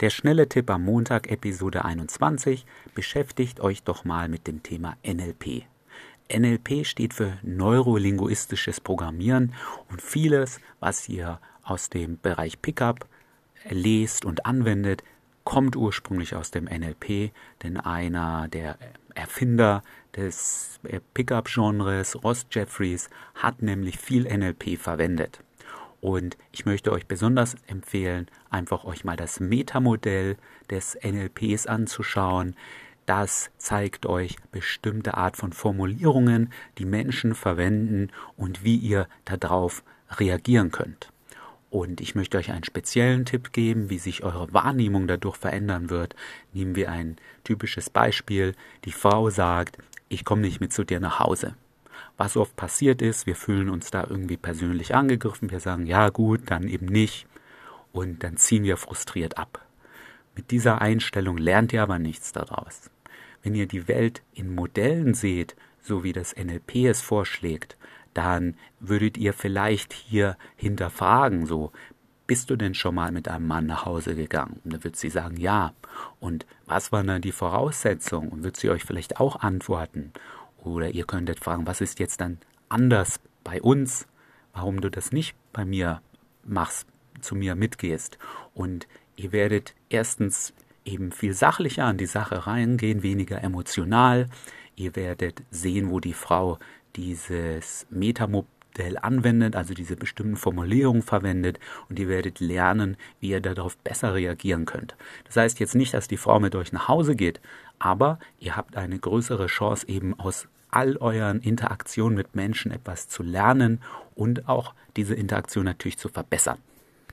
[0.00, 5.64] Der schnelle Tipp am Montag, Episode 21, beschäftigt euch doch mal mit dem Thema NLP.
[6.30, 9.54] NLP steht für neurolinguistisches Programmieren
[9.88, 13.08] und vieles, was ihr aus dem Bereich Pickup
[13.70, 15.02] lest und anwendet,
[15.44, 17.32] kommt ursprünglich aus dem NLP,
[17.62, 18.76] denn einer der
[19.14, 19.82] Erfinder
[20.14, 20.78] des
[21.14, 25.40] Pickup-Genres, Ross Jeffries, hat nämlich viel NLP verwendet.
[26.06, 30.36] Und ich möchte euch besonders empfehlen, einfach euch mal das Metamodell
[30.70, 32.54] des NLPs anzuschauen.
[33.06, 40.70] Das zeigt euch bestimmte Art von Formulierungen, die Menschen verwenden und wie ihr darauf reagieren
[40.70, 41.10] könnt.
[41.70, 46.14] Und ich möchte euch einen speziellen Tipp geben, wie sich eure Wahrnehmung dadurch verändern wird.
[46.52, 48.54] Nehmen wir ein typisches Beispiel.
[48.84, 49.78] Die Frau sagt,
[50.08, 51.56] ich komme nicht mit zu dir nach Hause.
[52.16, 55.50] Was oft passiert ist, wir fühlen uns da irgendwie persönlich angegriffen.
[55.50, 57.26] Wir sagen, ja gut, dann eben nicht.
[57.92, 59.64] Und dann ziehen wir frustriert ab.
[60.34, 62.90] Mit dieser Einstellung lernt ihr aber nichts daraus.
[63.42, 67.76] Wenn ihr die Welt in Modellen seht, so wie das NLP es vorschlägt,
[68.12, 71.72] dann würdet ihr vielleicht hier hinterfragen, so,
[72.26, 74.60] bist du denn schon mal mit einem Mann nach Hause gegangen?
[74.64, 75.74] Und dann wird sie sagen, ja.
[76.18, 78.30] Und was waren dann die Voraussetzungen?
[78.30, 80.12] Und wird sie euch vielleicht auch antworten?
[80.66, 84.06] Oder ihr könntet fragen, was ist jetzt dann anders bei uns?
[84.52, 86.02] Warum du das nicht bei mir
[86.44, 86.86] machst,
[87.20, 88.18] zu mir mitgehst?
[88.52, 90.52] Und ihr werdet erstens
[90.84, 94.28] eben viel sachlicher an die Sache reingehen, weniger emotional.
[94.74, 96.58] Ihr werdet sehen, wo die Frau
[96.96, 97.86] dieses
[98.76, 104.14] Metamodell anwendet, also diese bestimmten Formulierungen verwendet und ihr werdet lernen, wie ihr darauf besser
[104.14, 104.94] reagieren könnt.
[105.24, 107.40] Das heißt jetzt nicht, dass die Frau mit euch nach Hause geht,
[107.78, 113.22] aber ihr habt eine größere Chance eben aus all euren Interaktionen mit Menschen etwas zu
[113.22, 113.80] lernen
[114.14, 116.58] und auch diese Interaktion natürlich zu verbessern.